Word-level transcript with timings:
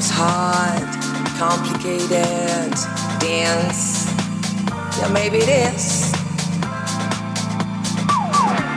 seems 0.00 0.10
hard, 0.10 0.82
complicated, 1.38 2.70
dense. 3.18 4.04
Yeah, 4.98 5.08
maybe 5.08 5.38
it 5.38 5.48
is. 5.48 6.12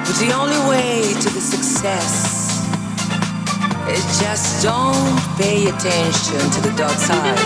But 0.06 0.16
the 0.16 0.32
only 0.32 0.62
way 0.70 1.14
to 1.14 1.30
the 1.30 1.42
success 1.42 2.64
is 3.90 4.06
just 4.22 4.64
don't 4.64 5.20
pay 5.36 5.68
attention 5.68 6.40
to 6.56 6.62
the 6.62 6.74
dark 6.78 6.98
side. 6.98 7.38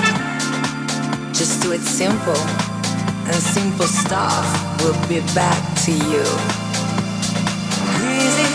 Just 1.34 1.64
do 1.64 1.72
it 1.72 1.82
simple, 1.82 2.44
and 3.26 3.36
simple 3.36 3.88
stuff 3.88 4.46
will 4.84 5.00
be 5.10 5.22
back 5.34 5.62
to 5.86 5.92
you. 5.92 6.26
Easy, 8.06 8.54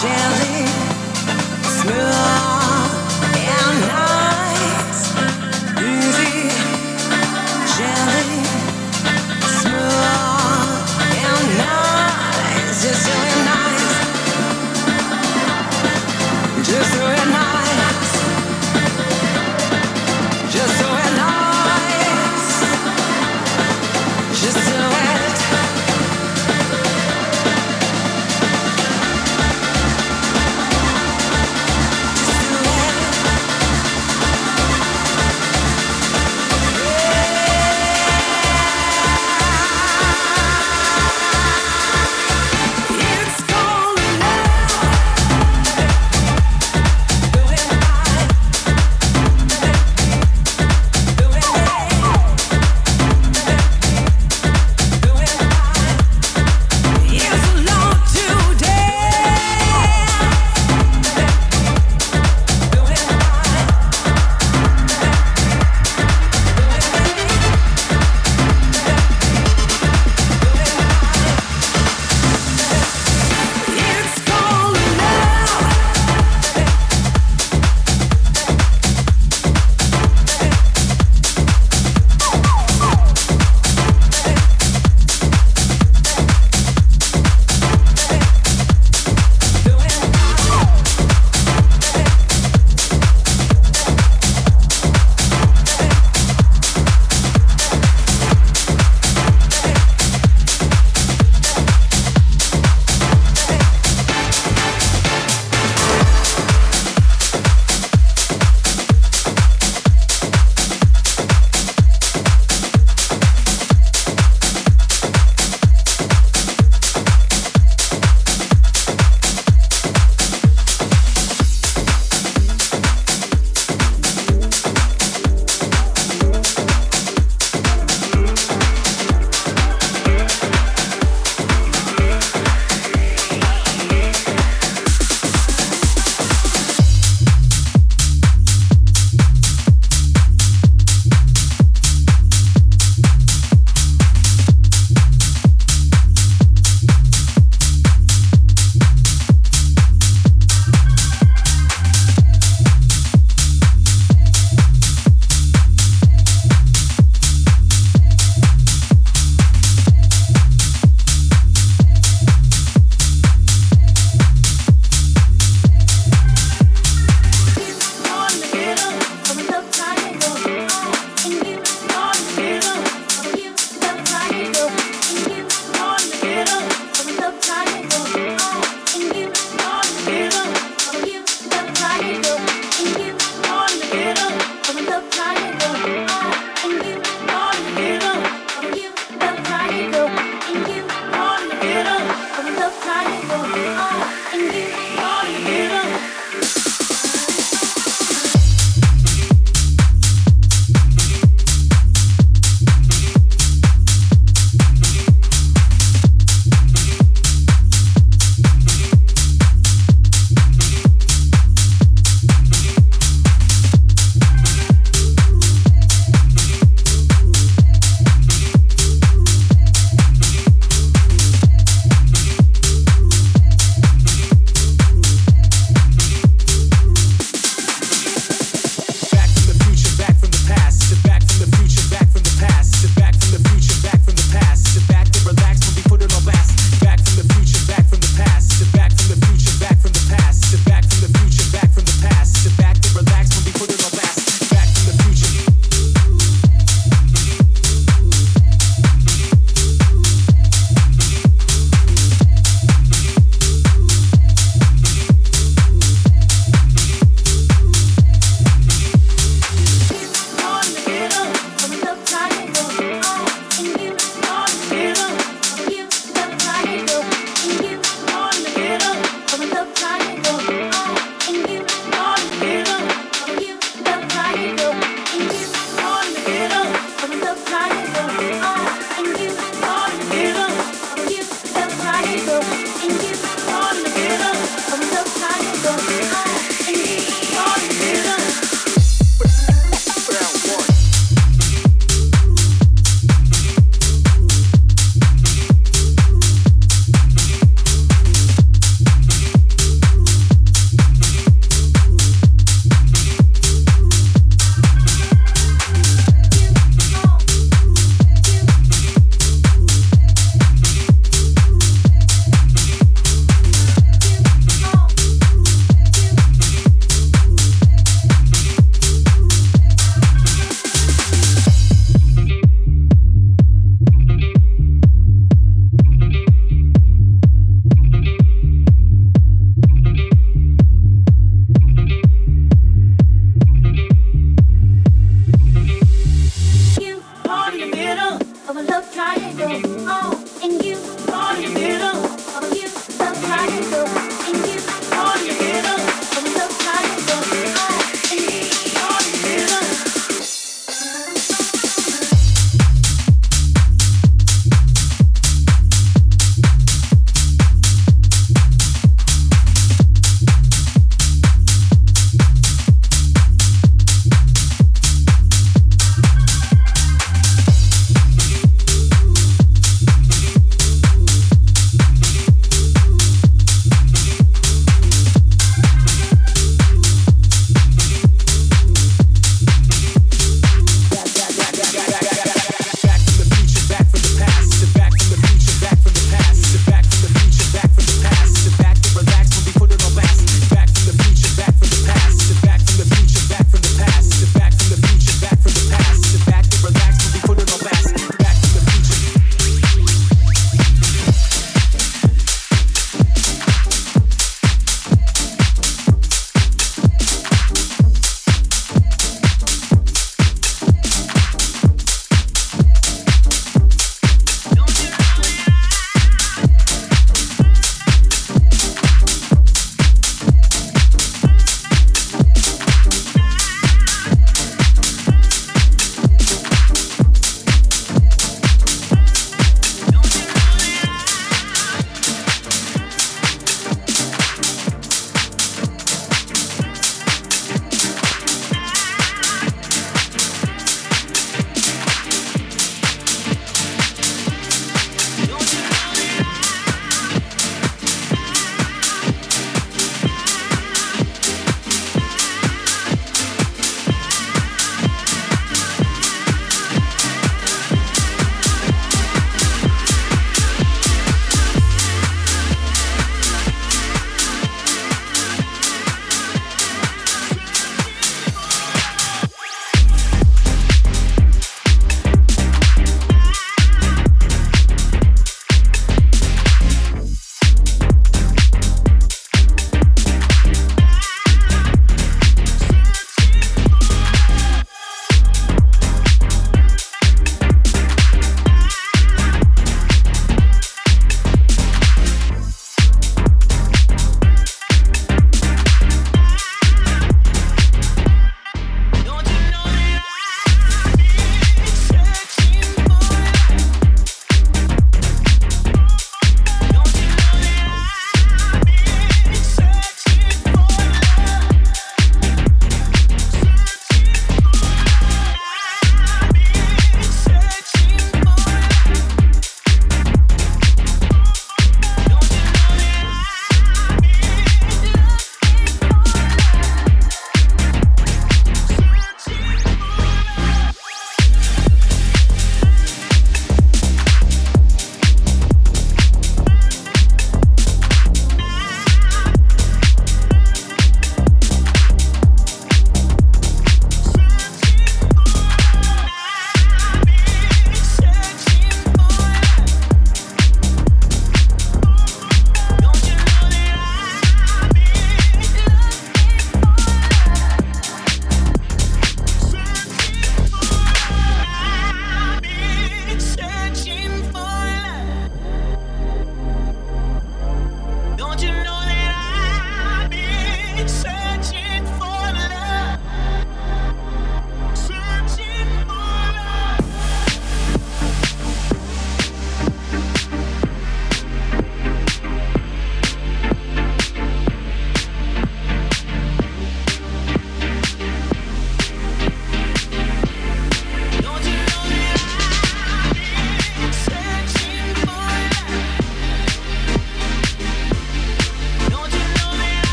gently, 0.00 0.64
smooth 1.76 2.45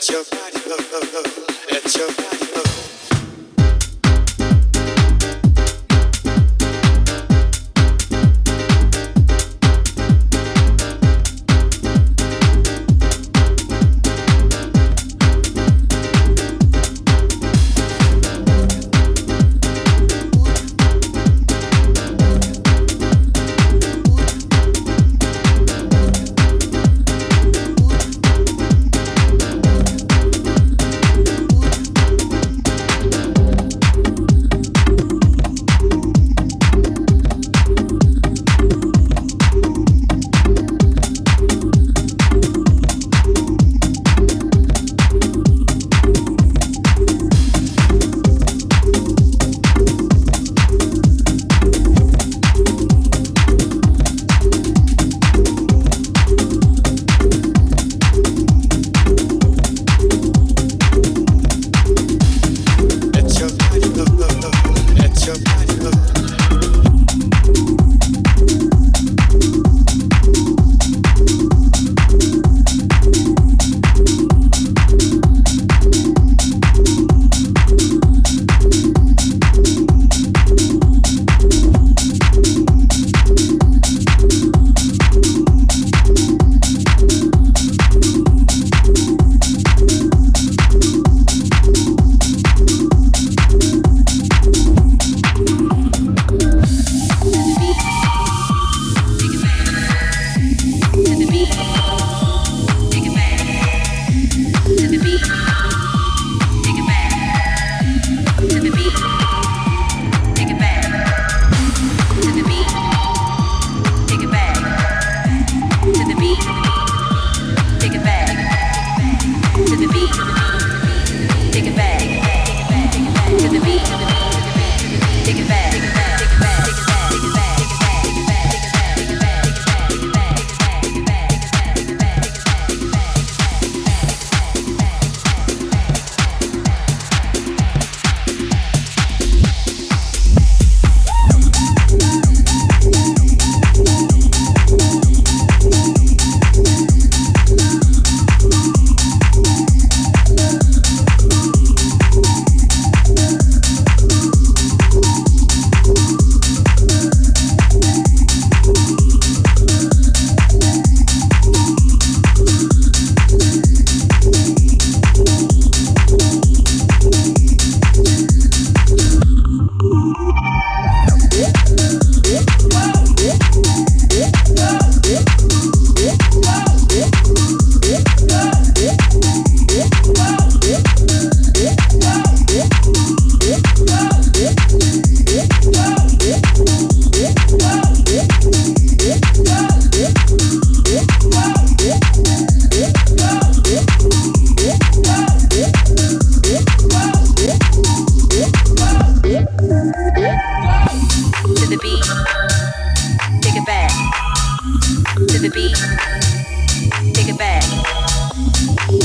Let 0.00 0.08
your 0.08 0.24
body 0.24 0.60
go, 0.64 0.76
go, 0.76 1.00
go. 1.12 1.22
Let 1.70 1.94
your 1.94 2.08
body 2.08 2.46
go, 2.54 2.62
go. 2.64 2.79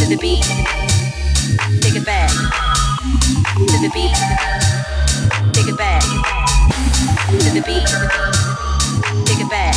to 0.05 0.11
the 0.11 0.21
beat. 0.21 0.43
Take 1.81 1.95
it 1.95 2.05
back 2.05 2.29
to 2.29 3.77
the 3.81 3.89
beat. 3.91 4.13
Take 5.53 5.67
it 5.67 5.77
back 5.77 6.03
to 7.29 7.49
the 7.55 7.61
beat. 7.65 7.87
Take 9.25 9.39
it 9.39 9.49
back 9.49 9.75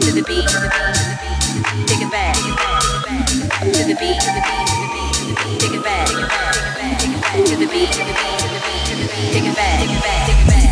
to 0.00 0.12
the 0.12 0.22
beat. 0.22 0.46
Take 1.88 2.02
it 2.02 2.10
back 2.12 2.36
to 3.62 3.82
the 3.82 3.96
beat. 3.98 4.20
Take 5.58 5.74
it 5.74 5.82
back 5.82 6.06
to 7.34 7.56
the 7.56 7.66
beat. 7.66 7.90
Take 9.32 9.44
it 9.44 9.56
back. 9.56 9.80
Take 9.80 9.90
it 9.90 10.48
back. 10.48 10.63